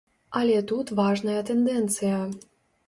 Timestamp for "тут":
0.71-0.93